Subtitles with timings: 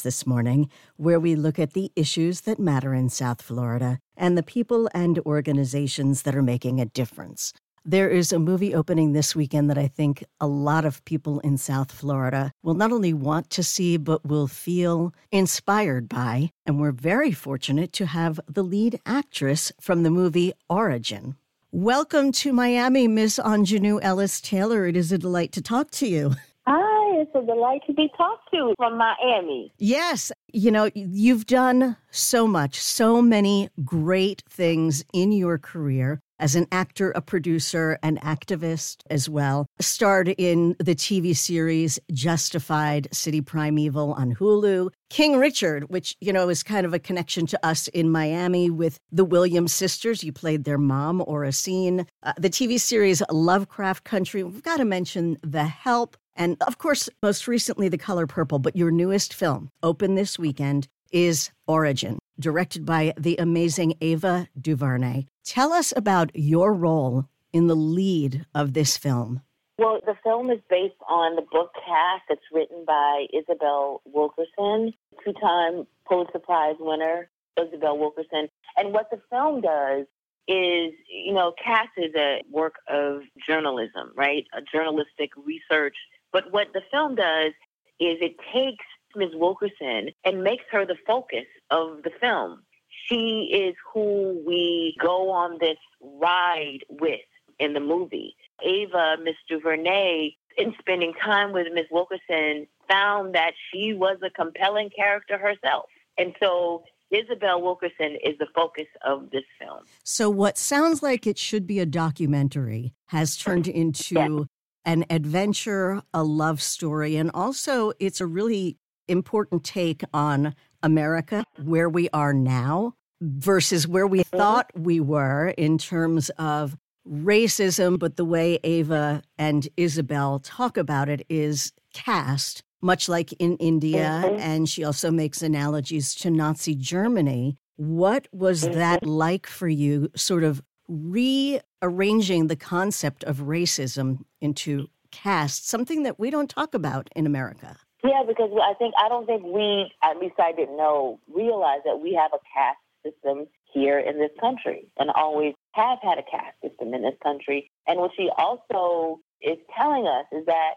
[0.00, 4.42] this morning, where we look at the issues that matter in South Florida and the
[4.42, 7.52] people and organizations that are making a difference.
[7.84, 11.58] There is a movie opening this weekend that I think a lot of people in
[11.58, 16.52] South Florida will not only want to see, but will feel inspired by.
[16.64, 21.34] And we're very fortunate to have the lead actress from the movie Origin.
[21.72, 24.86] Welcome to Miami, Miss Aunjanue Ellis Taylor.
[24.86, 26.34] It is a delight to talk to you.
[26.68, 29.72] Hi, it's a delight to be talked to from Miami.
[29.78, 36.56] Yes, you know, you've done so much, so many great things in your career as
[36.56, 39.66] an actor, a producer, an activist as well.
[39.80, 44.90] Starred in the TV series Justified City Primeval on Hulu.
[45.08, 48.98] King Richard, which, you know, is kind of a connection to us in Miami with
[49.12, 50.24] the Williams sisters.
[50.24, 52.06] You played their mom or a scene.
[52.24, 54.42] Uh, the TV series Lovecraft Country.
[54.42, 56.16] We've got to mention The Help.
[56.36, 58.58] And of course, most recently, The Color Purple.
[58.58, 65.26] But your newest film, open this weekend, is Origin, directed by the amazing Ava DuVernay.
[65.44, 69.42] Tell us about your role in the lead of this film.
[69.78, 74.92] Well, the film is based on the book Caste that's written by Isabel Wilkerson,
[75.24, 77.28] two time Pulitzer Prize winner,
[77.60, 78.48] Isabel Wilkerson.
[78.76, 80.06] And what the film does
[80.48, 84.46] is, you know, Caste is a work of journalism, right?
[84.52, 85.96] A journalistic research.
[86.32, 87.52] But what the film does
[88.00, 89.30] is it takes Ms.
[89.34, 92.62] Wilkerson and makes her the focus of the film.
[93.08, 97.20] She is who we go on this ride with
[97.58, 98.36] in the movie.
[98.62, 101.86] Ava, Miss DuVernay, in spending time with Ms.
[101.90, 105.86] Wilkerson, found that she was a compelling character herself.
[106.18, 109.84] And so Isabel Wilkerson is the focus of this film.
[110.02, 114.44] So, what sounds like it should be a documentary has turned into yeah.
[114.84, 118.78] An adventure, a love story, and also it's a really
[119.08, 124.36] important take on America, where we are now versus where we mm-hmm.
[124.36, 126.76] thought we were in terms of
[127.08, 127.98] racism.
[127.98, 134.22] But the way Ava and Isabel talk about it is caste, much like in India.
[134.24, 134.40] Mm-hmm.
[134.40, 137.56] And she also makes analogies to Nazi Germany.
[137.76, 138.74] What was mm-hmm.
[138.74, 146.18] that like for you, sort of rearranging the concept of racism into caste, something that
[146.18, 147.76] we don't talk about in America?
[148.04, 152.00] Yeah, because I think I don't think we, at least I didn't know, realize that
[152.00, 156.56] we have a caste system here in this country, and always have had a caste
[156.62, 157.70] system in this country.
[157.86, 160.74] And what she also is telling us is that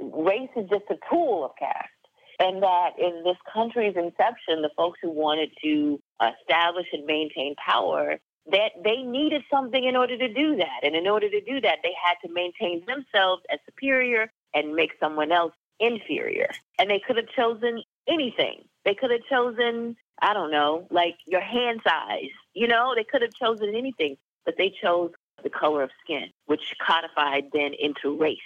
[0.00, 1.88] race is just a tool of caste,
[2.38, 8.18] and that in this country's inception, the folks who wanted to establish and maintain power
[8.50, 10.80] that they needed something in order to do that.
[10.82, 14.92] And in order to do that, they had to maintain themselves as superior and make
[15.00, 16.48] someone else inferior.
[16.78, 18.64] And they could have chosen anything.
[18.84, 22.30] They could have chosen, I don't know, like your hand size.
[22.54, 25.10] You know, they could have chosen anything, but they chose
[25.42, 28.38] the color of skin, which codified then into race.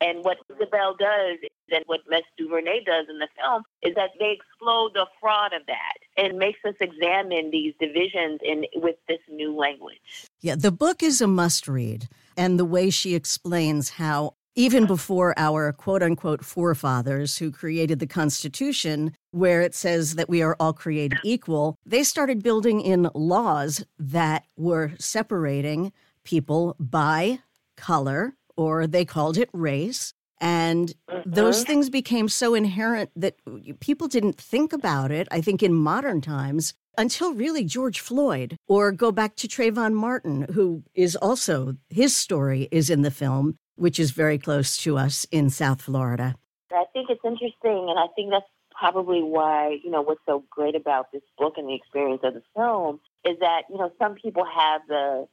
[0.00, 1.38] And what Isabel does
[1.70, 5.62] and what Miss DuVernay does in the film is that they explode the fraud of
[5.66, 10.26] that and makes us examine these divisions in with this new language.
[10.40, 12.08] Yeah, the book is a must read.
[12.36, 18.06] And the way she explains how even before our quote unquote forefathers who created the
[18.06, 23.84] Constitution, where it says that we are all created equal, they started building in laws
[24.00, 25.92] that were separating
[26.24, 27.38] people by
[27.76, 30.12] color, or they called it race.
[30.40, 31.66] And those mm-hmm.
[31.66, 33.36] things became so inherent that
[33.80, 38.92] people didn't think about it, I think, in modern times until really George Floyd, or
[38.92, 43.98] go back to Trayvon Martin, who is also, his story is in the film which
[43.98, 46.34] is very close to us in South Florida.
[46.72, 50.74] I think it's interesting, and I think that's probably why, you know, what's so great
[50.74, 54.44] about this book and the experience of the film is that, you know, some people
[54.44, 55.26] have the,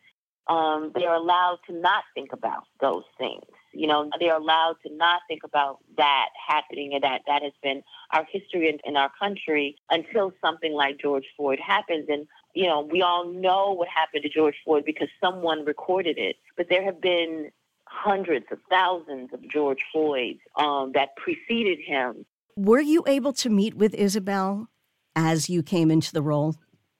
[0.47, 3.43] um, they're allowed to not think about those things.
[3.73, 7.83] You know, they're allowed to not think about that happening and that that has been
[8.11, 12.05] our history in, in our country until something like George Floyd happens.
[12.07, 16.37] And, you know, we all know what happened to George Floyd because someone recorded it.
[16.55, 17.51] But there have been
[17.87, 22.25] hundreds of thousands of George Floyds um, that preceded him.
[22.55, 24.69] Were you able to meet with Isabel
[25.15, 26.55] as you came into the role?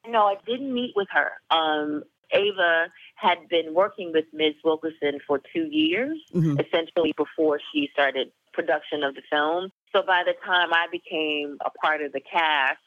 [0.07, 1.31] No, I didn't meet with her.
[1.49, 4.55] Um, Ava had been working with Ms.
[4.63, 6.59] Wilkerson for two years, mm-hmm.
[6.59, 9.69] essentially before she started production of the film.
[9.95, 12.79] So by the time I became a part of the cast,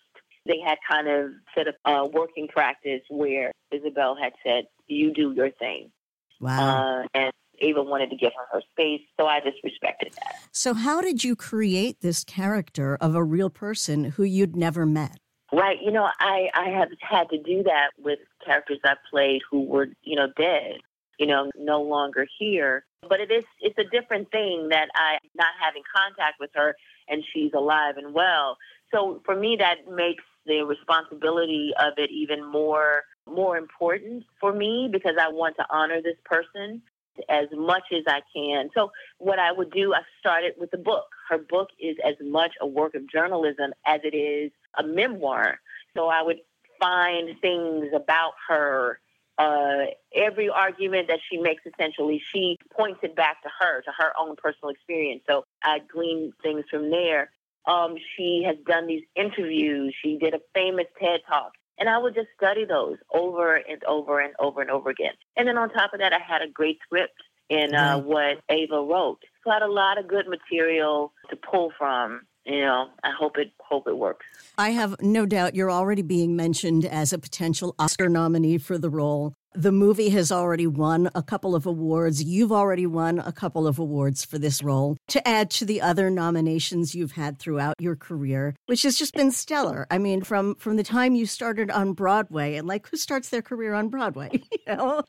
[0.47, 5.33] they had kind of set up a working practice where Isabel had said, "You do
[5.33, 5.91] your thing."
[6.41, 7.03] Wow.
[7.03, 10.37] Uh, and Ava wanted to give her her space, so I just respected that.
[10.53, 15.19] So, how did you create this character of a real person who you'd never met?
[15.53, 15.79] Right.
[15.83, 19.89] You know, I, I have had to do that with characters I've played who were,
[20.03, 20.79] you know, dead,
[21.19, 22.85] you know, no longer here.
[23.09, 26.75] But it is, it's a different thing that I not having contact with her
[27.09, 28.59] and she's alive and well.
[28.93, 34.89] So for me, that makes the responsibility of it even more, more important for me
[34.91, 36.83] because I want to honor this person
[37.29, 38.71] as much as I can.
[38.75, 41.07] So what I would do, I started with the book.
[41.29, 45.59] Her book is as much a work of journalism as it is a memoir.
[45.97, 46.39] So I would
[46.81, 49.01] find things about her.
[49.37, 54.13] Uh, every argument that she makes, essentially, she points it back to her, to her
[54.19, 55.23] own personal experience.
[55.29, 57.31] So I glean things from there.
[57.67, 59.95] Um, she has done these interviews.
[60.03, 61.53] She did a famous TED talk.
[61.79, 65.13] And I would just study those over and over and over and over again.
[65.37, 68.77] And then on top of that, I had a great script in uh, what Ava
[68.77, 69.21] wrote.
[69.45, 73.37] So I had a lot of good material to pull from you know, I hope
[73.37, 74.27] it hope it works.
[74.57, 78.91] I have no doubt you're already being mentioned as a potential Oscar nominee for the
[78.91, 79.35] role.
[79.59, 82.23] The movie has already won a couple of awards.
[82.23, 86.11] You've already won a couple of awards for this role to add to the other
[86.11, 89.85] nominations you've had throughout your career, which has just been stellar.
[89.91, 93.43] I mean, from from the time you started on Broadway, and like who starts their
[93.43, 95.03] career on Broadway, you know,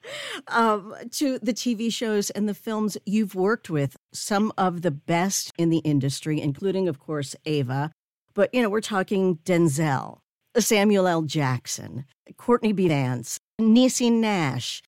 [0.47, 5.53] um, to the TV shows and the films you've worked with, some of the best
[5.59, 7.91] in the industry, including, of course, Ava.
[8.33, 10.21] But you know, we're talking Denzel,
[10.57, 11.21] Samuel L.
[11.21, 12.05] Jackson,
[12.35, 12.87] Courtney B.
[12.87, 14.81] Vance, Niecy Nash.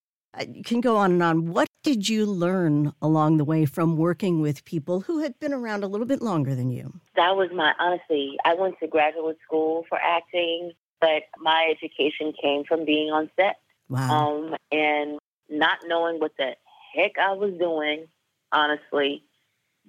[0.47, 1.51] You can go on and on.
[1.51, 5.83] What did you learn along the way from working with people who had been around
[5.83, 6.94] a little bit longer than you?
[7.15, 10.71] That was my, honestly, I went to graduate school for acting,
[11.01, 13.57] but my education came from being on set.
[13.89, 14.09] Wow.
[14.09, 15.19] Um, and
[15.50, 16.56] not knowing what the
[16.95, 18.07] heck I was doing,
[18.53, 19.23] honestly,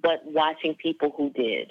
[0.02, 1.70] but watching people who did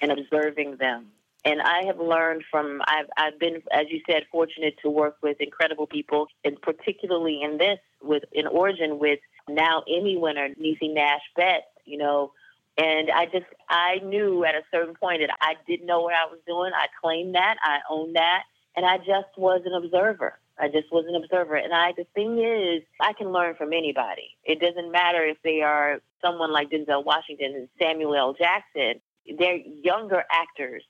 [0.00, 1.06] and observing them
[1.44, 5.40] and I have learned from I've I've been, as you said, fortunate to work with
[5.40, 11.22] incredible people, and particularly in this with in Origin with now Emmy winner Niecy Nash
[11.36, 12.32] Betts, you know.
[12.76, 16.26] And I just I knew at a certain point that I didn't know what I
[16.26, 16.72] was doing.
[16.74, 18.42] I claimed that, I owned that,
[18.76, 20.38] and I just was an observer.
[20.60, 21.54] I just was an observer.
[21.54, 24.36] And I the thing is, I can learn from anybody.
[24.44, 28.34] It doesn't matter if they are someone like Denzel Washington and Samuel L.
[28.34, 29.00] Jackson.
[29.38, 30.82] They're younger actors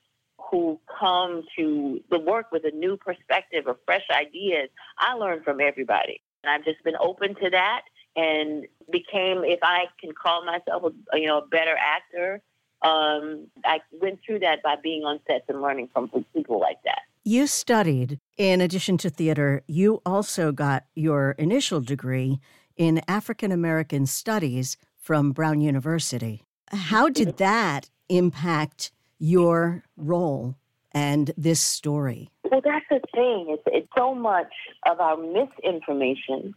[0.49, 4.69] who come to the work with a new perspective or fresh ideas.
[4.97, 6.21] I learn from everybody.
[6.43, 7.81] And I've just been open to that
[8.15, 12.41] and became, if I can call myself a, you know, a better actor,
[12.81, 17.01] um, I went through that by being on sets and learning from people like that.
[17.25, 22.39] You studied, in addition to theater, you also got your initial degree
[22.77, 26.43] in African American Studies from Brown University.
[26.71, 30.55] How did that impact your role
[30.91, 32.29] and this story?
[32.49, 33.47] Well, that's the thing.
[33.49, 34.51] It's, it's so much
[34.87, 36.55] of our misinformation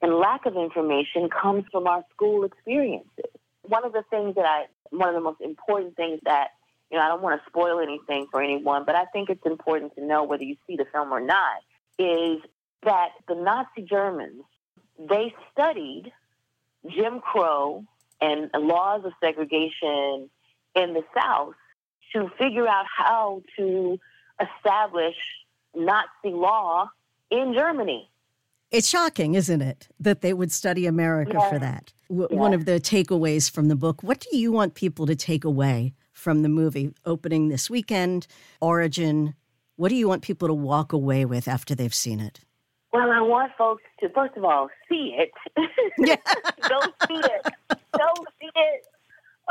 [0.00, 3.24] and lack of information comes from our school experiences.
[3.62, 6.48] One of the things that I, one of the most important things that,
[6.90, 9.94] you know, I don't want to spoil anything for anyone, but I think it's important
[9.96, 11.56] to know whether you see the film or not,
[11.98, 12.40] is
[12.84, 14.42] that the Nazi Germans,
[14.98, 16.12] they studied
[16.88, 17.84] Jim Crow
[18.20, 20.28] and laws of segregation
[20.74, 21.54] in the South
[22.14, 23.98] to figure out how to
[24.40, 25.16] establish
[25.74, 26.88] Nazi law
[27.30, 28.08] in Germany.
[28.70, 31.92] It's shocking, isn't it, that they would study America for that?
[32.08, 34.02] W- One of the takeaways from the book.
[34.02, 38.26] What do you want people to take away from the movie opening this weekend,
[38.60, 39.34] Origin?
[39.76, 42.40] What do you want people to walk away with after they've seen it?
[42.92, 45.30] Well, I want folks to, first of all, see it.
[46.68, 47.52] Go see it.
[47.70, 48.08] Go
[48.40, 48.86] see it.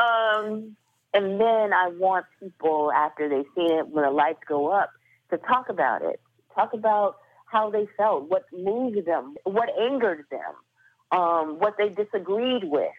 [0.02, 0.76] Um,
[1.14, 4.90] and then I want people, after they've seen it, when the lights go up,
[5.30, 6.20] to talk about it.
[6.56, 12.64] Talk about how they felt, what moved them, what angered them, um, what they disagreed
[12.64, 12.90] with,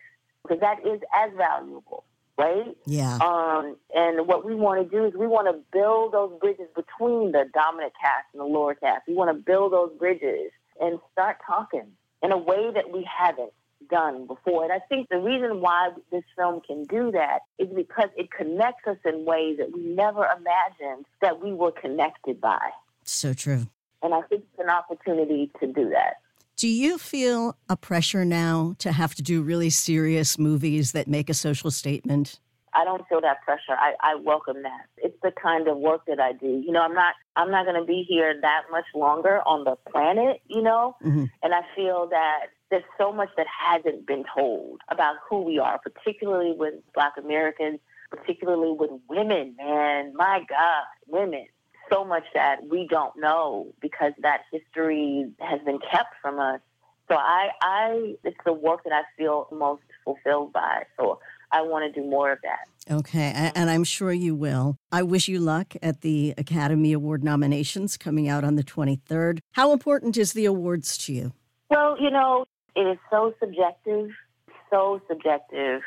[0.43, 2.05] because that is as valuable,
[2.39, 2.77] right?
[2.87, 3.17] Yeah.
[3.17, 7.33] Um, and what we want to do is we want to build those bridges between
[7.33, 9.03] the dominant caste and the lower caste.
[9.09, 11.87] We want to build those bridges and start talking
[12.23, 13.53] in a way that we haven't
[13.89, 14.65] done before.
[14.65, 18.87] And I think the reason why this film can do that is because it connects
[18.87, 22.61] us in ways that we never imagined that we were connected by.
[23.05, 23.67] So true.
[24.03, 26.17] And I think it's an opportunity to do that.
[26.57, 31.29] Do you feel a pressure now to have to do really serious movies that make
[31.29, 32.39] a social statement?
[32.75, 33.73] I don't feel that pressure.
[33.79, 34.87] I, I welcome that.
[34.97, 36.63] It's the kind of work that I do.
[36.65, 39.77] You know, I'm not I'm not going to be here that much longer on the
[39.91, 40.41] planet.
[40.49, 41.25] You know, mm-hmm.
[41.43, 45.79] and I feel that there's so much that hasn't been told about who we are,
[45.79, 47.79] particularly with Black Americans,
[48.11, 49.55] particularly with women.
[49.57, 51.47] Man, my God, women.
[51.93, 56.61] So much that we don't know because that history has been kept from us.
[57.09, 60.83] So I, I, it's the work that I feel most fulfilled by.
[60.97, 61.21] So
[61.53, 62.93] I want to do more of that.
[62.93, 64.77] Okay, and I'm sure you will.
[64.91, 69.39] I wish you luck at the Academy Award nominations coming out on the 23rd.
[69.53, 71.33] How important is the awards to you?
[71.71, 74.11] Well, you know, it is so subjective,
[74.71, 75.83] so subjective.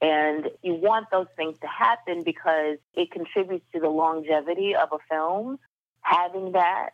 [0.00, 4.98] And you want those things to happen because it contributes to the longevity of a
[5.08, 5.58] film,
[6.00, 6.90] having that.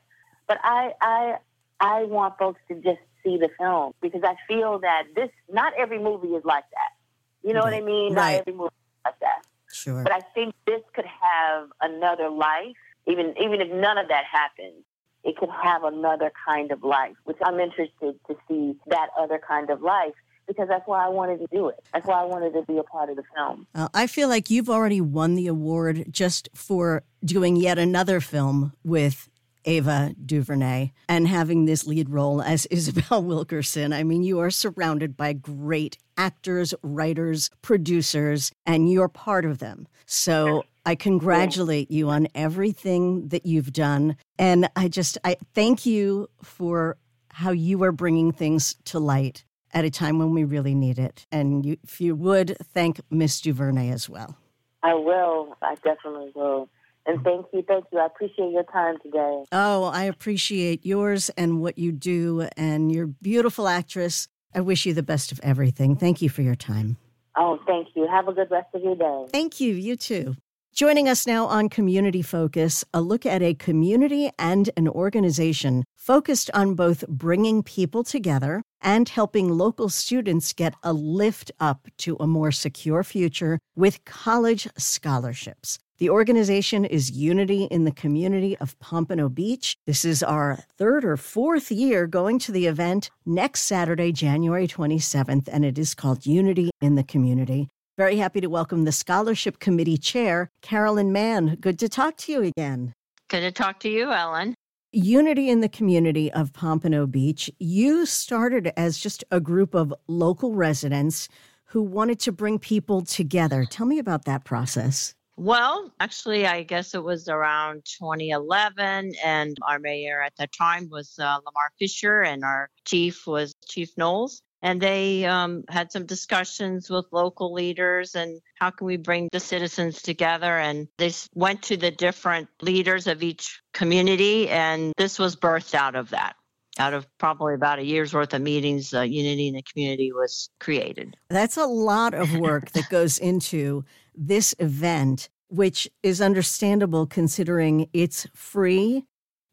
[0.47, 1.37] But I, I,
[1.81, 5.99] I want folks to just see the film because I feel that this, not every
[5.99, 7.47] movie is like that.
[7.49, 7.73] You know right.
[7.73, 8.15] what I mean?
[8.15, 8.33] Right.
[8.33, 9.47] Not every movie like that.
[9.73, 10.03] Sure.
[10.03, 12.77] But I think this could have another life,
[13.07, 14.85] even even if none of that happens.
[15.29, 19.69] It could have another kind of life, which I'm interested to see that other kind
[19.69, 20.15] of life
[20.47, 21.85] because that's why I wanted to do it.
[21.93, 23.67] That's why I wanted to be a part of the film.
[23.75, 28.73] Uh, I feel like you've already won the award just for doing yet another film
[28.83, 29.29] with
[29.67, 33.93] Ava DuVernay and having this lead role as Isabel Wilkerson.
[33.93, 39.87] I mean, you are surrounded by great actors, writers, producers, and you're part of them.
[40.07, 44.17] So I congratulate you on everything that you've done.
[44.39, 46.97] And I just, I thank you for
[47.31, 51.27] how you are bringing things to light at a time when we really need it.
[51.31, 54.39] And you, if you would, thank Miss DuVernay as well.
[54.83, 55.55] I will.
[55.61, 56.71] I definitely will.
[57.05, 57.99] And thank you, thank you.
[57.99, 59.45] I appreciate your time today.
[59.53, 64.27] Oh, I appreciate yours and what you do, and you're beautiful actress.
[64.55, 65.97] I wish you the best of everything.
[65.97, 66.97] Thank you for your time.
[67.37, 68.09] Oh, thank you.
[68.11, 69.27] Have a good rest of your day.
[69.31, 69.75] Thank you.
[69.75, 70.35] You too.
[70.79, 76.53] Joining us now on Community Focus, a look at a community and an organization focused
[76.55, 82.29] on both bringing people together and helping local students get a lift up to a
[82.29, 85.81] more secure future with college scholarships.
[85.99, 89.75] The organization is Unity in the Community of Pompano Beach.
[89.85, 95.49] This is our third or fourth year going to the event next Saturday, January 27th,
[95.51, 97.67] and it is called Unity in the Community.
[97.99, 101.57] Very happy to welcome the Scholarship Committee Chair, Carolyn Mann.
[101.57, 102.95] Good to talk to you again.
[103.27, 104.55] Good to talk to you, Ellen.
[104.93, 107.51] Unity in the community of Pompano Beach.
[107.59, 111.29] You started as just a group of local residents
[111.65, 113.65] who wanted to bring people together.
[113.69, 115.13] Tell me about that process.
[115.37, 121.19] Well, actually, I guess it was around 2011, and our mayor at that time was
[121.19, 124.41] uh, Lamar Fisher, and our chief was Chief Knowles.
[124.63, 129.41] And they um, had some discussions with local leaders and how can we bring the
[129.41, 130.59] citizens together.
[130.59, 135.95] And they went to the different leaders of each community, and this was birthed out
[135.95, 136.35] of that
[136.79, 140.49] out of probably about a year's worth of meetings, uh, Unity in the Community was
[140.61, 141.17] created.
[141.29, 143.85] That's a lot of work that goes into
[144.15, 149.05] this event, which is understandable considering it's free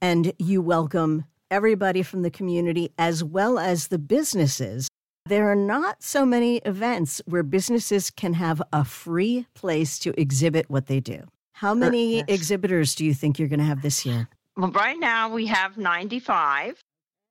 [0.02, 4.88] and you welcome everybody from the community as well as the businesses.
[5.26, 10.70] There are not so many events where businesses can have a free place to exhibit
[10.70, 11.24] what they do.
[11.54, 12.26] How many yes.
[12.28, 14.28] exhibitors do you think you're going to have this year?
[14.58, 16.80] Well, right now we have 95.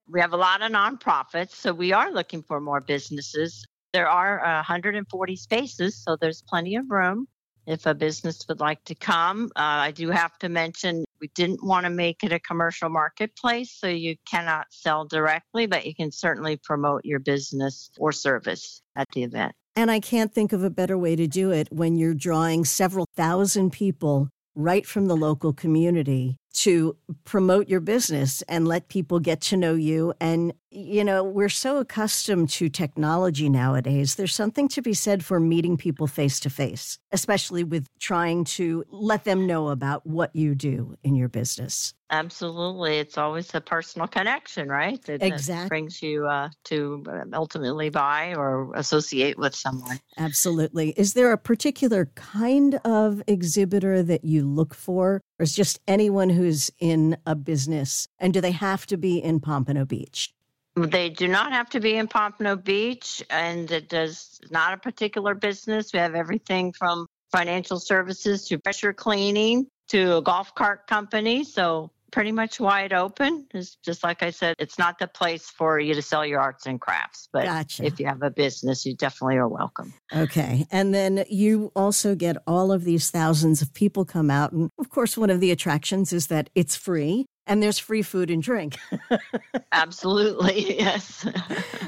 [0.09, 3.67] We have a lot of nonprofits, so we are looking for more businesses.
[3.93, 7.29] There are uh, 140 spaces, so there's plenty of room
[7.67, 9.47] if a business would like to come.
[9.57, 13.73] Uh, I do have to mention we didn't want to make it a commercial marketplace,
[13.73, 19.09] so you cannot sell directly, but you can certainly promote your business or service at
[19.13, 19.55] the event.
[19.77, 23.07] And I can't think of a better way to do it when you're drawing several
[23.17, 29.41] thousand people right from the local community to promote your business and let people get
[29.43, 30.15] to know you.
[30.21, 34.15] And, you know, we're so accustomed to technology nowadays.
[34.15, 38.85] There's something to be said for meeting people face to face, especially with trying to
[38.91, 41.95] let them know about what you do in your business.
[42.11, 42.99] Absolutely.
[42.99, 45.03] It's always a personal connection, right?
[45.05, 45.63] That, exactly.
[45.63, 49.99] That brings you uh, to uh, ultimately buy or associate with someone.
[50.17, 50.91] Absolutely.
[50.91, 56.31] Is there a particular kind of exhibitor that you look for, or is just anyone
[56.31, 58.09] who's in a business?
[58.19, 60.33] And do they have to be in Pompano Beach?
[60.77, 65.35] They do not have to be in Pompano Beach, and it does not a particular
[65.35, 65.93] business.
[65.93, 71.45] We have everything from financial services to pressure cleaning to a golf cart company.
[71.45, 73.45] So pretty much wide open.
[73.53, 76.65] It's just like I said, it's not the place for you to sell your arts
[76.65, 77.29] and crafts.
[77.33, 77.85] But Gotcha.
[77.85, 79.93] if you have a business, you definitely are welcome.
[80.15, 80.65] Okay.
[80.71, 84.53] And then you also get all of these thousands of people come out.
[84.53, 88.31] And of course, one of the attractions is that it's free and there's free food
[88.31, 88.79] and drink.
[89.73, 91.27] Absolutely, yes.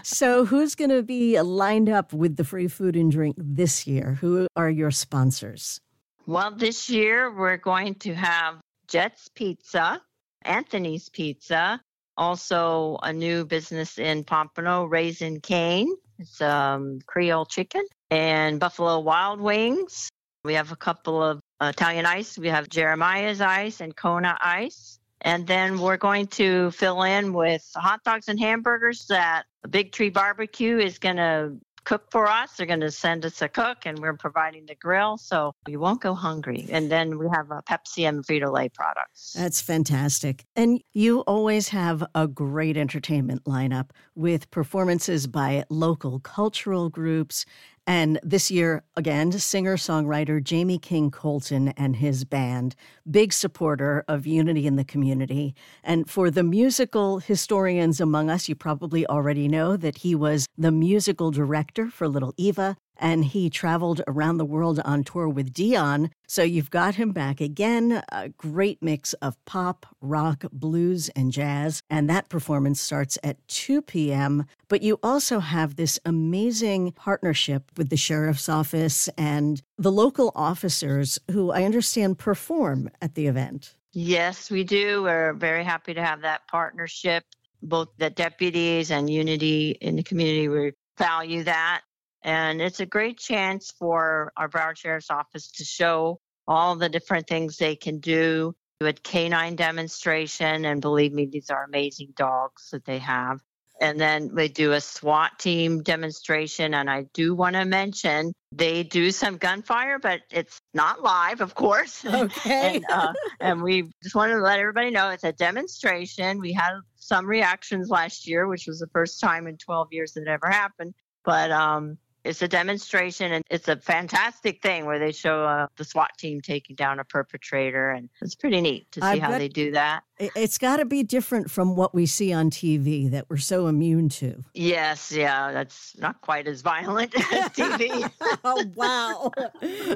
[0.03, 4.19] so, who's going to be lined up with the free food and drink this year?
[4.21, 5.81] Who are your sponsors?
[6.27, 8.57] Well, this year we're going to have
[8.89, 10.03] Jets Pizza,
[10.47, 11.81] Anthony's Pizza,
[12.17, 15.95] also a new business in Pompano, Raising Cane.
[16.19, 20.09] It's um, Creole chicken and Buffalo Wild Wings.
[20.45, 22.39] We have a couple of Italian ice.
[22.39, 24.99] We have Jeremiah's ice and Kona ice.
[25.21, 30.11] And then we're going to fill in with hot dogs and hamburgers that Big Tree
[30.11, 32.53] Barbecue is going to cook for us.
[32.57, 36.03] They're going to send us a cook, and we're providing the grill, so we won't
[36.03, 36.67] go hungry.
[36.71, 39.33] And then we have a Pepsi and Frito Lay products.
[39.33, 40.45] That's fantastic.
[40.55, 47.47] And you always have a great entertainment lineup with performances by local cultural groups
[47.87, 52.75] and this year, again, singer songwriter Jamie King Colton and his band,
[53.09, 55.55] big supporter of unity in the community.
[55.85, 60.73] And for the musical historians among us, you probably already know that he was the
[60.73, 66.11] musical director for Little Eva and he traveled around the world on tour with Dion.
[66.27, 68.03] So you've got him back again.
[68.11, 71.83] A great mix of pop, rock, blues, and jazz.
[71.91, 74.47] And that performance starts at 2 p.m.
[74.69, 81.19] But you also have this amazing partnership with the sheriff's office and the local officers
[81.31, 83.75] who I understand perform at the event.
[83.93, 85.05] Yes, we do.
[85.05, 87.25] We're very happy to have that partnership.
[87.63, 91.83] Both the deputies and unity in the community, we value that.
[92.27, 96.19] And it's a great chance for our Broward Sheriff's Office to show
[96.49, 98.57] all the different things they can do.
[98.81, 103.41] Do a canine demonstration, and believe me, these are amazing dogs that they have.
[103.81, 106.75] And then we do a SWAT team demonstration.
[106.75, 111.55] And I do want to mention they do some gunfire, but it's not live, of
[111.55, 112.05] course.
[112.13, 112.77] Okay.
[112.77, 116.41] and, uh, and we just want to let everybody know it's a demonstration.
[116.41, 120.23] We had some reactions last year, which was the first time in 12 years that
[120.23, 120.95] it ever happened.
[121.25, 125.85] But um, it's a demonstration and it's a fantastic thing where they show uh, the
[125.85, 127.91] SWAT team taking down a perpetrator.
[127.91, 130.03] And it's pretty neat to see I how bet- they do that.
[130.19, 134.09] It's got to be different from what we see on TV that we're so immune
[134.11, 134.43] to.
[134.55, 138.11] Yes, yeah, that's not quite as violent as TV.
[138.45, 139.31] oh, wow.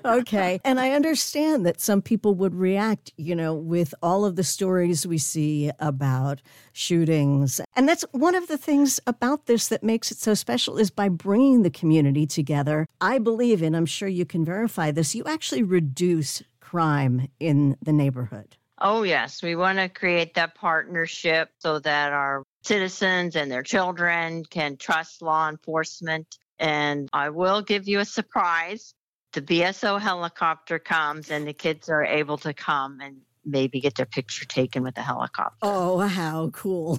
[0.04, 0.60] okay.
[0.64, 5.06] And I understand that some people would react, you know, with all of the stories
[5.06, 7.60] we see about shootings.
[7.74, 11.08] And that's one of the things about this that makes it so special is by
[11.08, 12.86] bringing the community together.
[13.00, 17.92] I believe, and I'm sure you can verify this, you actually reduce crime in the
[17.92, 18.56] neighborhood.
[18.80, 19.42] Oh, yes.
[19.42, 25.22] We want to create that partnership so that our citizens and their children can trust
[25.22, 26.38] law enforcement.
[26.58, 28.94] And I will give you a surprise.
[29.32, 34.06] The BSO helicopter comes and the kids are able to come and maybe get their
[34.06, 35.58] picture taken with the helicopter.
[35.62, 36.98] Oh, how cool.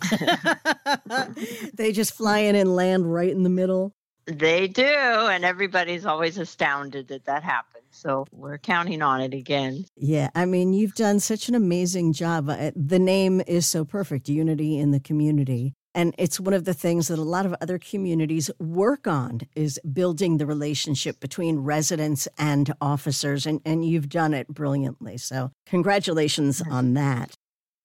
[1.73, 3.95] they just fly in and land right in the middle.
[4.25, 4.83] They do.
[4.83, 7.85] And everybody's always astounded that that happens.
[7.91, 9.85] So we're counting on it again.
[9.97, 12.49] Yeah, I mean, you've done such an amazing job.
[12.49, 15.73] Uh, The name is so perfect unity in the community.
[15.93, 19.77] And it's one of the things that a lot of other communities work on is
[19.91, 23.45] building the relationship between residents and officers.
[23.45, 25.17] And, and you've done it brilliantly.
[25.17, 27.33] So, congratulations on that.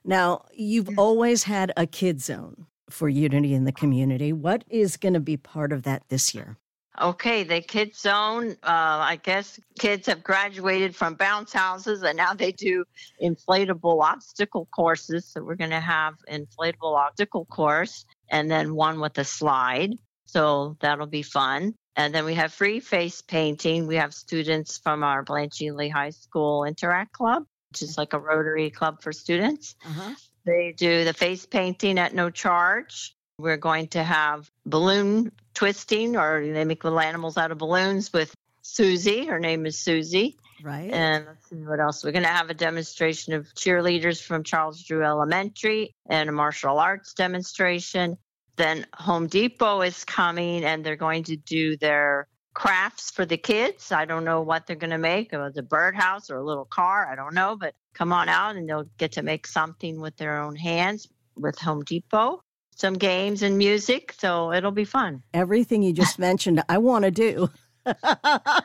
[0.04, 4.32] Now, you've always had a kid zone for unity in the community.
[4.32, 6.56] What is going to be part of that this year?
[7.00, 8.52] Okay, the kids zone.
[8.62, 12.84] Uh, I guess kids have graduated from bounce houses and now they do
[13.22, 15.26] inflatable obstacle courses.
[15.26, 19.92] So we're going to have inflatable obstacle course and then one with a slide.
[20.24, 21.74] So that'll be fun.
[21.96, 23.86] And then we have free face painting.
[23.86, 28.18] We have students from our Blanche Ely High School Interact Club, which is like a
[28.18, 29.74] Rotary club for students.
[29.84, 30.14] Uh-huh.
[30.46, 33.14] They do the face painting at no charge.
[33.38, 38.34] We're going to have balloon twisting, or they make little animals out of balloons with
[38.62, 39.26] Susie.
[39.26, 40.38] Her name is Susie.
[40.62, 40.90] Right.
[40.90, 42.02] And let's see what else.
[42.04, 46.78] We're going to have a demonstration of cheerleaders from Charles Drew Elementary and a martial
[46.78, 48.16] arts demonstration.
[48.54, 53.92] Then Home Depot is coming and they're going to do their crafts for the kids.
[53.92, 57.06] I don't know what they're going to make, or the birdhouse or a little car.
[57.06, 60.38] I don't know, but come on out and they'll get to make something with their
[60.38, 62.40] own hands with Home Depot.
[62.74, 64.14] some games and music.
[64.18, 65.22] So it'll be fun.
[65.34, 67.50] Everything you just mentioned, I want to do.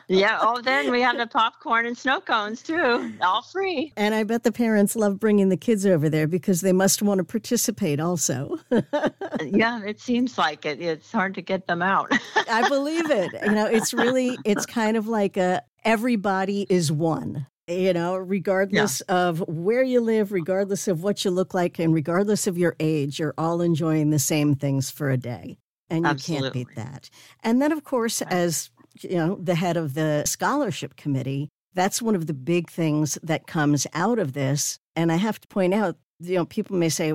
[0.08, 0.38] yeah.
[0.40, 3.92] Oh, then we have the popcorn and snow cones too, all free.
[3.96, 7.18] And I bet the parents love bringing the kids over there because they must want
[7.18, 8.58] to participate also.
[9.42, 10.80] yeah, it seems like it.
[10.80, 12.10] It's hard to get them out.
[12.48, 13.32] I believe it.
[13.44, 19.02] You know, it's really, it's kind of like a everybody is one you know, regardless
[19.08, 19.14] yeah.
[19.14, 23.18] of where you live, regardless of what you look like, and regardless of your age,
[23.18, 25.58] you're all enjoying the same things for a day.
[25.88, 26.50] And you Absolutely.
[26.50, 27.10] can't beat that.
[27.42, 32.14] And then, of course, as you know, the head of the scholarship committee, that's one
[32.14, 34.78] of the big things that comes out of this.
[34.94, 37.12] And I have to point out, you know, people may say,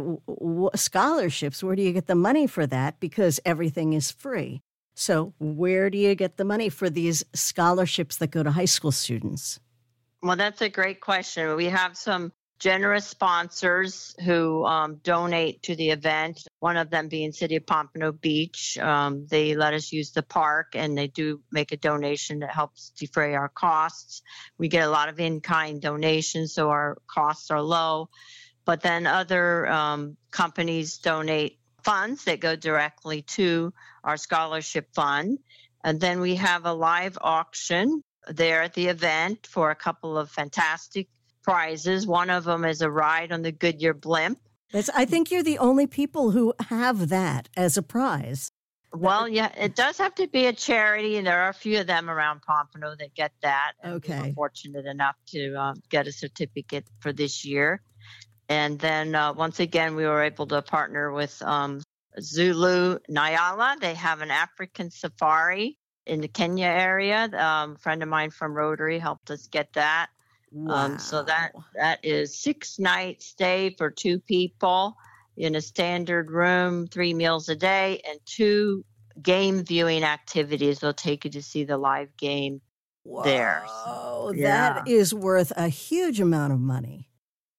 [0.76, 3.00] scholarships, where do you get the money for that?
[3.00, 4.62] Because everything is free.
[4.96, 8.92] So, where do you get the money for these scholarships that go to high school
[8.92, 9.60] students?
[10.24, 11.56] Well, that's a great question.
[11.56, 16.47] We have some generous sponsors who um, donate to the event.
[16.68, 18.78] One of them being City of Pompano Beach.
[18.78, 22.90] Um, they let us use the park and they do make a donation that helps
[22.90, 24.22] defray our costs.
[24.58, 28.10] We get a lot of in kind donations, so our costs are low.
[28.66, 35.40] But then other um, companies donate funds that go directly to our scholarship fund.
[35.86, 40.30] And then we have a live auction there at the event for a couple of
[40.30, 41.08] fantastic
[41.44, 42.06] prizes.
[42.06, 44.38] One of them is a ride on the Goodyear blimp.
[44.72, 48.52] That's, I think you're the only people who have that as a prize.
[48.94, 51.88] Well, yeah, it does have to be a charity, and there are a few of
[51.88, 53.74] them around Pompano that get that.
[53.86, 54.22] okay.
[54.24, 57.82] We fortunate enough to um, get a certificate for this year.
[58.50, 61.82] And then uh, once again, we were able to partner with um,
[62.20, 63.80] Zulu Nyala.
[63.80, 67.30] They have an African safari in the Kenya area.
[67.34, 70.08] Um, a friend of mine from Rotary helped us get that.
[70.52, 70.74] Wow.
[70.74, 74.96] Um, so that that is six night stay for two people
[75.36, 78.84] in a standard room, three meals a day, and two
[79.22, 80.80] game viewing activities.
[80.80, 82.62] They'll take you to see the live game
[83.04, 83.64] Whoa, there.
[83.86, 84.74] So, yeah.
[84.74, 87.07] that is worth a huge amount of money.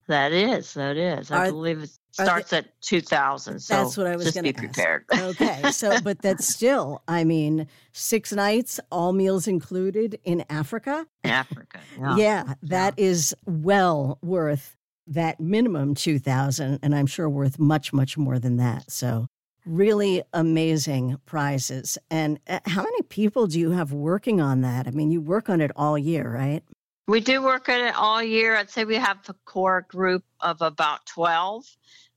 [0.08, 1.30] That is, that is.
[1.30, 3.60] I Are, believe it starts they, at 2000.
[3.60, 5.04] So that's what I was going to be prepared.
[5.14, 5.70] okay.
[5.70, 11.06] So, but that's still, I mean, six nights, all meals included in Africa.
[11.24, 11.78] Africa.
[11.98, 12.16] Yeah.
[12.16, 13.04] yeah that yeah.
[13.04, 18.90] is well worth that minimum 2000 and I'm sure worth much, much more than that.
[18.90, 19.26] So,
[19.66, 21.98] really amazing prizes.
[22.10, 24.86] And uh, how many people do you have working on that?
[24.86, 26.62] I mean, you work on it all year, right?
[27.08, 28.54] We do work on it all year.
[28.54, 31.64] I'd say we have a core group of about 12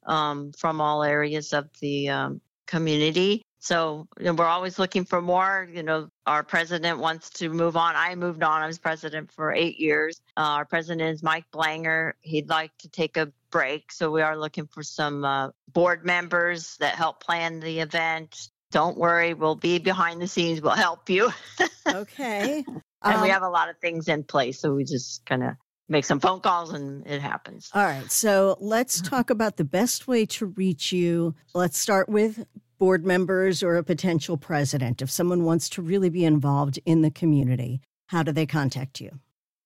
[0.06, 3.42] um, from all areas of the um, community.
[3.60, 5.70] So you know, we're always looking for more.
[5.74, 7.96] You know, our president wants to move on.
[7.96, 8.62] I moved on.
[8.62, 10.20] I was president for eight years.
[10.36, 12.12] Uh, our president is Mike Blanger.
[12.20, 13.94] He'd like to take a break.
[13.94, 18.50] So we are looking for some uh, board members that help plan the event.
[18.72, 20.62] Don't worry, we'll be behind the scenes.
[20.62, 21.32] We'll help you.
[21.88, 22.66] okay
[23.04, 24.60] and um, we have a lot of things in place.
[24.60, 25.56] So we just kind of
[25.90, 27.70] make some phone calls and it happens.
[27.74, 28.10] All right.
[28.12, 31.36] So let's talk about the best way to reach you.
[31.54, 32.46] Let's start with
[32.78, 35.02] board members or a potential president.
[35.02, 39.20] If someone wants to really be involved in the community, how do they contact you?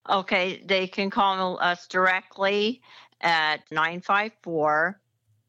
[0.10, 0.62] Okay.
[0.66, 2.82] They can call us directly
[3.22, 5.00] at 954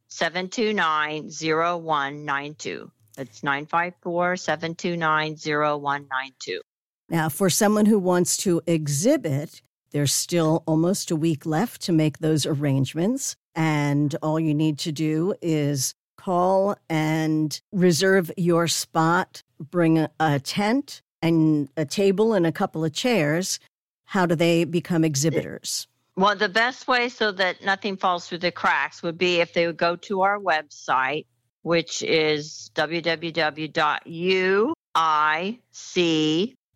[0.09, 2.91] 729 0192.
[3.19, 6.61] It's 954 729 0192.
[7.09, 12.19] Now, for someone who wants to exhibit, there's still almost a week left to make
[12.19, 13.37] those arrangements.
[13.55, 21.03] And all you need to do is call and reserve your spot, bring a, tent
[21.23, 23.61] and a table and a couple of chairs.
[24.07, 25.87] How do they become exhibitors?
[26.17, 29.67] Well, the best way so that nothing falls through the cracks would be if they
[29.67, 31.27] would go to our website,
[31.63, 34.75] which is www.uic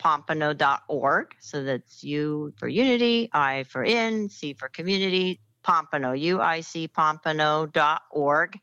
[0.01, 1.35] pompano.org.
[1.41, 8.59] So that's U for unity, I for in, C for community, Pompano, UIC Pompano.org.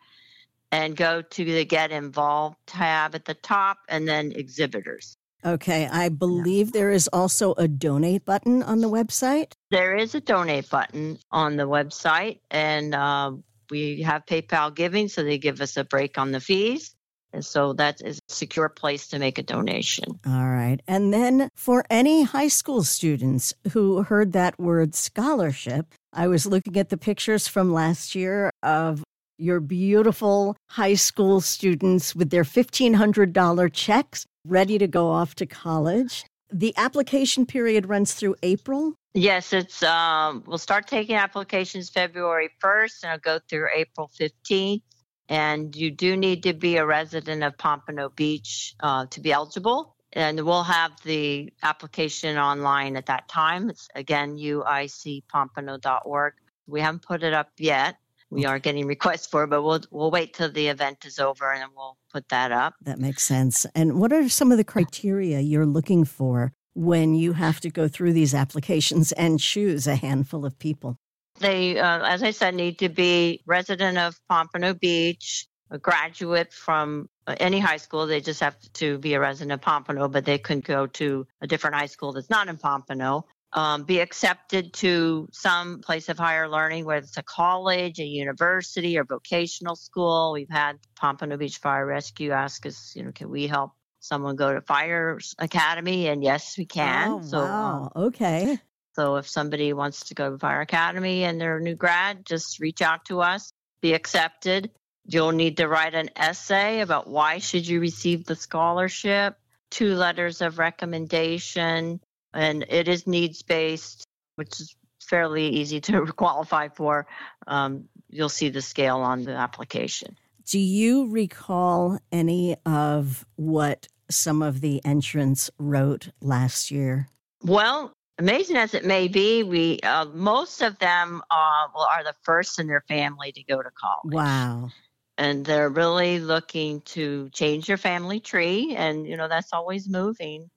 [0.70, 5.16] And go to the Get Involved tab at the top and then exhibitors.
[5.46, 5.88] Okay.
[5.88, 9.54] I believe there is also a donate button on the website.
[9.72, 13.32] There is a donate button on the website, and uh,
[13.70, 16.97] we have PayPal giving, so they give us a break on the fees.
[17.38, 20.20] And so that is a secure place to make a donation.
[20.26, 20.80] All right.
[20.88, 26.78] And then for any high school students who heard that word scholarship, I was looking
[26.78, 29.04] at the pictures from last year of
[29.38, 36.26] your beautiful high school students with their $1,500 checks ready to go off to college.
[36.52, 38.96] The application period runs through April.
[39.14, 44.82] Yes, it's um, we'll start taking applications February 1st and it'll go through April 15th.
[45.30, 49.96] And you do need to be a resident of Pompano Beach uh, to be eligible.
[50.14, 53.70] And we'll have the application online at that time.
[53.70, 56.34] It's again, uicpompano.org.
[56.66, 57.98] We haven't put it up yet.
[58.30, 61.52] We are getting requests for it, but we'll we'll wait till the event is over
[61.52, 62.76] and then we'll put that up.
[62.82, 63.66] That makes sense.
[63.74, 67.88] And what are some of the criteria you're looking for when you have to go
[67.88, 70.98] through these applications and choose a handful of people?
[71.40, 77.10] They, uh, as I said, need to be resident of Pompano Beach, a graduate from
[77.28, 78.08] uh, any high school.
[78.08, 81.48] They just have to be a resident of Pompano, but they can go to a
[81.48, 83.26] different high school that's not in Pompano.
[83.54, 88.98] Um, be accepted to some place of higher learning, whether it's a college, a university,
[88.98, 90.34] or vocational school.
[90.34, 94.54] We've had Pompano Beach Fire Rescue ask us, you know, can we help someone go
[94.54, 96.08] to fire academy?
[96.08, 97.12] And yes, we can.
[97.12, 97.92] Oh, so, wow.
[97.96, 98.60] Um, okay.
[98.98, 102.60] So if somebody wants to go to fire academy and they're a new grad, just
[102.60, 104.72] reach out to us, be accepted.
[105.06, 109.38] You'll need to write an essay about why should you receive the scholarship,
[109.70, 112.00] two letters of recommendation,
[112.34, 114.04] and it is needs based,
[114.36, 117.06] which is fairly easy to qualify for.
[117.46, 120.18] Um, you'll see the scale on the application.
[120.46, 127.10] Do you recall any of what some of the entrants wrote last year?
[127.44, 132.60] Well, amazing as it may be, we uh, most of them uh, are the first
[132.60, 134.14] in their family to go to college.
[134.14, 134.72] Wow
[135.18, 140.50] and they're really looking to change their family tree and you know that's always moving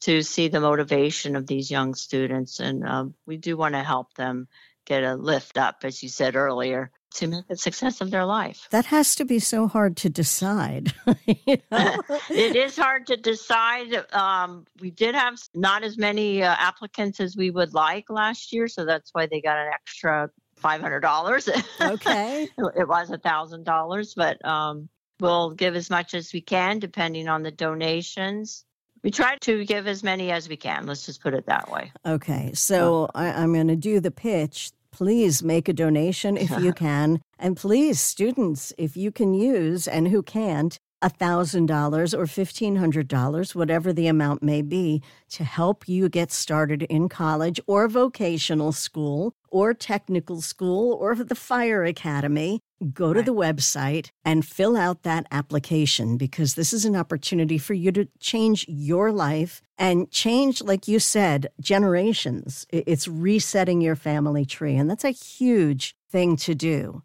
[0.00, 4.12] to see the motivation of these young students and um, we do want to help
[4.14, 4.48] them
[4.86, 8.66] get a lift up as you said earlier to make a success of their life
[8.70, 10.92] that has to be so hard to decide
[11.26, 11.96] you know?
[12.30, 17.36] it is hard to decide um, we did have not as many uh, applicants as
[17.36, 21.48] we would like last year so that's why they got an extra five hundred dollars.
[21.80, 26.78] Okay, it was a thousand dollars, but um, we'll give as much as we can
[26.78, 28.64] depending on the donations.
[29.02, 30.86] We try to give as many as we can.
[30.86, 31.90] Let's just put it that way.
[32.04, 34.72] Okay, so I, I'm going to do the pitch.
[34.92, 37.20] Please make a donation if you can.
[37.38, 44.06] And please, students, if you can use and who can't, $1,000 or $1,500, whatever the
[44.06, 50.40] amount may be, to help you get started in college or vocational school or technical
[50.40, 52.60] school or the fire academy.
[52.94, 57.74] Go to the website and fill out that application because this is an opportunity for
[57.74, 62.66] you to change your life and change, like you said, generations.
[62.70, 64.76] It's resetting your family tree.
[64.76, 67.02] And that's a huge thing to do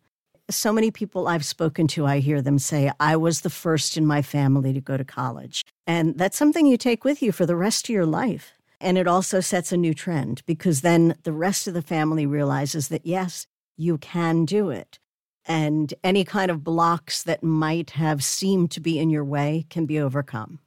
[0.50, 4.06] so many people I've spoken to, I hear them say, I was the first in
[4.06, 5.66] my family to go to college.
[5.88, 8.54] And that's something you take with you for the rest of your life.
[8.80, 12.90] And it also sets a new trend because then the rest of the family realizes
[12.90, 15.00] that, yes, you can do it.
[15.46, 19.86] And any kind of blocks that might have seemed to be in your way can
[19.86, 20.60] be overcome.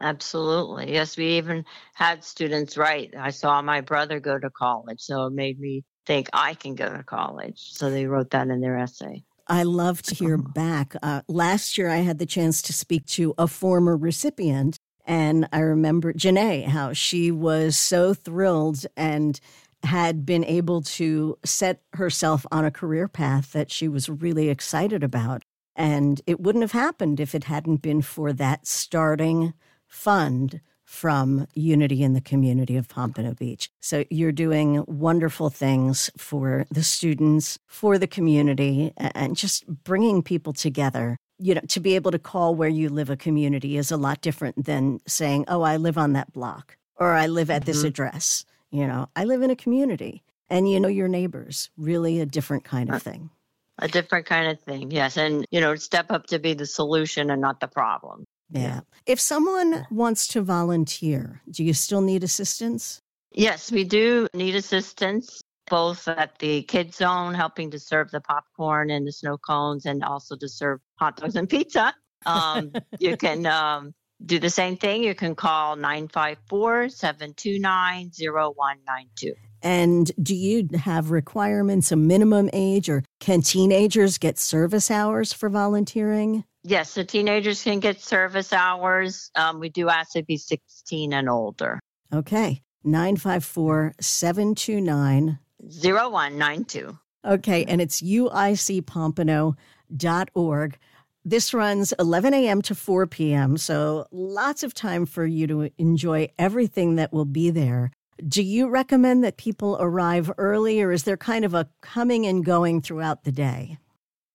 [0.00, 0.92] Absolutely.
[0.92, 1.64] Yes, we even
[1.94, 6.28] had students write, I saw my brother go to college, so it made me think
[6.32, 7.72] I can go to college.
[7.72, 9.24] So they wrote that in their essay.
[9.46, 10.94] I love to hear back.
[11.02, 15.60] Uh, last year, I had the chance to speak to a former recipient, and I
[15.60, 19.38] remember Janae, how she was so thrilled and
[19.82, 25.04] had been able to set herself on a career path that she was really excited
[25.04, 25.42] about.
[25.76, 29.52] And it wouldn't have happened if it hadn't been for that starting
[29.86, 33.70] fund from Unity in the community of Pompano Beach.
[33.80, 40.52] So you're doing wonderful things for the students, for the community, and just bringing people
[40.52, 41.16] together.
[41.38, 44.20] You know, to be able to call where you live a community is a lot
[44.20, 47.66] different than saying, oh, I live on that block or I live at mm-hmm.
[47.66, 48.44] this address.
[48.70, 51.70] You know, I live in a community and you know your neighbors.
[51.76, 53.30] Really a different kind of thing.
[53.78, 55.16] A different kind of thing, yes.
[55.16, 58.24] And, you know, step up to be the solution and not the problem.
[58.50, 58.80] Yeah.
[59.06, 63.00] If someone wants to volunteer, do you still need assistance?
[63.32, 68.90] Yes, we do need assistance both at the kids zone, helping to serve the popcorn
[68.90, 71.94] and the snow cones, and also to serve hot dogs and pizza.
[72.26, 75.02] Um, you can um, do the same thing.
[75.02, 79.34] You can call 954 729 0192.
[79.62, 85.48] And do you have requirements, a minimum age, or can teenagers get service hours for
[85.48, 86.44] volunteering?
[86.62, 89.30] Yes, the teenagers can get service hours.
[89.34, 91.80] Um, we do ask to be 16 and older.
[92.12, 92.62] Okay.
[92.84, 96.98] 954 729 0192.
[97.24, 97.64] Okay.
[97.64, 100.78] And it's uicpompano.org.
[101.26, 102.60] This runs 11 a.m.
[102.62, 103.56] to 4 p.m.
[103.56, 107.92] So lots of time for you to enjoy everything that will be there.
[108.28, 112.44] Do you recommend that people arrive early or is there kind of a coming and
[112.44, 113.78] going throughout the day?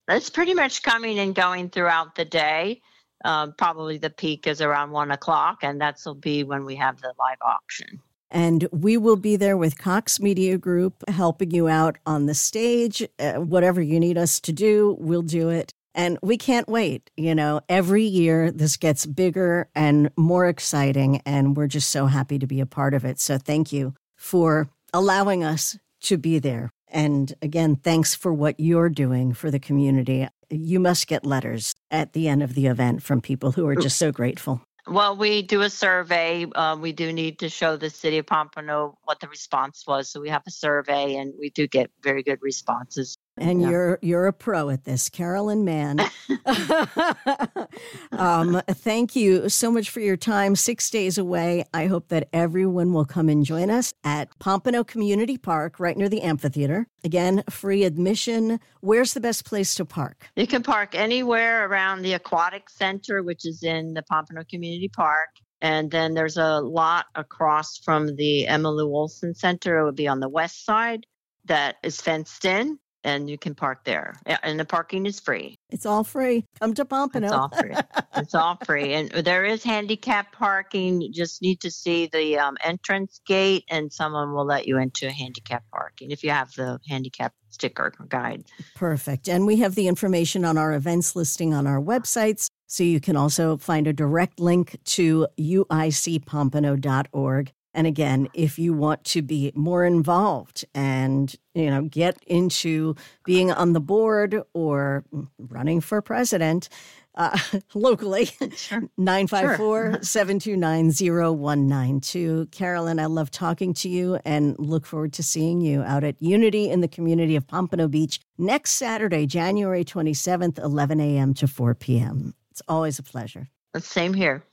[0.10, 2.82] It's pretty much coming and going throughout the day.
[3.24, 7.02] Um, probably the peak is around one o'clock, and that's will be when we have
[7.02, 8.00] the live auction.
[8.32, 13.08] And we will be there with Cox Media Group helping you out on the stage.
[13.18, 15.74] Uh, whatever you need us to do, we'll do it.
[15.96, 17.10] And we can't wait.
[17.18, 22.38] You know, every year this gets bigger and more exciting, and we're just so happy
[22.40, 23.20] to be a part of it.
[23.20, 26.72] So thank you for allowing us to be there.
[26.88, 30.28] And again, thanks for what you're doing for the community.
[30.50, 33.98] You must get letters at the end of the event from people who are just
[33.98, 34.62] so grateful.
[34.90, 36.46] Well, we do a survey.
[36.46, 40.10] Uh, we do need to show the city of Pompano what the response was.
[40.12, 43.19] So we have a survey, and we do get very good responses.
[43.40, 43.70] And yeah.
[43.70, 46.00] you're you're a pro at this, Carolyn Mann.
[48.12, 50.56] um, thank you so much for your time.
[50.56, 51.64] Six days away.
[51.74, 56.10] I hope that everyone will come and join us at Pompano Community Park, right near
[56.10, 56.88] the amphitheater.
[57.04, 58.60] Again, free admission.
[58.82, 60.30] Where's the best place to park?
[60.36, 65.30] You can park anywhere around the Aquatic Center, which is in the Pompano Community Park.
[65.62, 69.80] And then there's a lot across from the Emma Lou Olson Center.
[69.80, 71.06] It would be on the west side
[71.46, 74.20] that is fenced in and you can park there.
[74.44, 75.56] And the parking is free.
[75.70, 76.46] It's all free.
[76.60, 77.28] Come to Pompano.
[77.28, 77.76] It's all free.
[78.16, 78.94] it's all free.
[79.00, 81.00] And there is handicap parking.
[81.02, 85.10] You just need to see the um, entrance gate, and someone will let you into
[85.12, 88.46] handicap parking if you have the handicap sticker guide.
[88.76, 89.28] Perfect.
[89.30, 92.48] And we have the information on our events listing on our websites.
[92.68, 99.06] So you can also find a direct link to uicpompano.org and again, if you want
[99.06, 105.06] to be more involved and, you know, get into being on the board or
[105.38, 106.68] running for president
[107.16, 107.40] uh,
[107.74, 108.32] locally,
[108.98, 112.50] 954 729 0192.
[112.52, 116.70] Carolyn, I love talking to you and look forward to seeing you out at Unity
[116.70, 121.34] in the community of Pompano Beach next Saturday, January 27th, 11 a.m.
[121.36, 122.34] to 4 p.m.
[122.52, 123.48] It's always a pleasure.
[123.78, 124.44] Same here.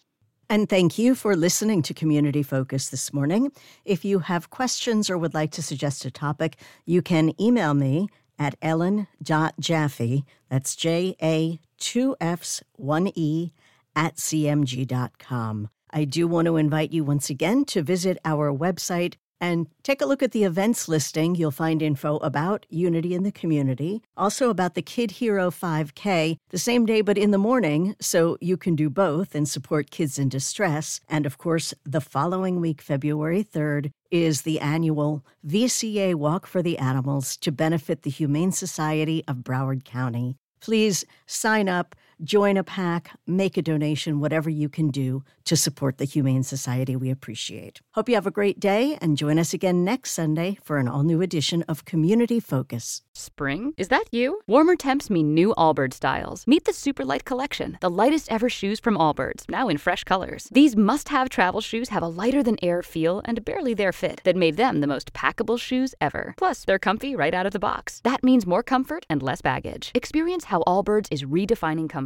[0.48, 3.50] And thank you for listening to Community Focus this morning.
[3.84, 8.08] If you have questions or would like to suggest a topic, you can email me
[8.38, 13.52] at ellen.jaffe, that's J A 2 F's 1 E,
[13.96, 15.68] at cmg.com.
[15.90, 20.06] I do want to invite you once again to visit our website, and take a
[20.06, 21.34] look at the events listing.
[21.34, 26.58] You'll find info about Unity in the community, also about the Kid Hero 5K, the
[26.58, 30.28] same day but in the morning, so you can do both and support kids in
[30.28, 31.00] distress.
[31.08, 36.78] And of course, the following week, February 3rd, is the annual VCA Walk for the
[36.78, 40.36] Animals to benefit the Humane Society of Broward County.
[40.60, 45.98] Please sign up join a pack, make a donation, whatever you can do to support
[45.98, 46.96] the Humane Society.
[46.96, 47.80] We appreciate.
[47.94, 51.02] Hope you have a great day and join us again next Sunday for an all
[51.02, 53.02] new edition of Community Focus.
[53.12, 53.74] Spring?
[53.76, 54.40] Is that you?
[54.46, 56.46] Warmer temps mean new Allbirds styles.
[56.46, 60.48] Meet the Superlight Collection, the lightest ever shoes from Allbirds, now in fresh colors.
[60.50, 64.20] These must have travel shoes have a lighter than air feel and barely there fit
[64.24, 66.34] that made them the most packable shoes ever.
[66.36, 68.00] Plus, they're comfy right out of the box.
[68.04, 69.90] That means more comfort and less baggage.
[69.94, 72.05] Experience how Allbirds is redefining comfort